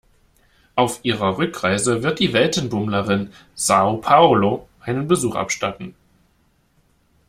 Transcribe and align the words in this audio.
Auf 0.73 1.01
ihrer 1.03 1.37
Rückreise 1.37 2.01
wird 2.01 2.17
die 2.17 2.33
Weltenbummlerin 2.33 3.31
Sao 3.53 3.97
Paulo 3.97 4.67
einen 4.79 5.07
Besuch 5.07 5.35
abstatten. 5.35 5.93